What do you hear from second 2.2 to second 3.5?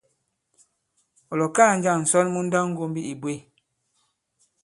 mu nndawŋgombi ǐ bwě?